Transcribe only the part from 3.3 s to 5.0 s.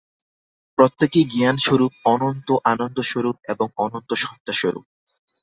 এবং অনন্ত সত্তাস্বরূপ।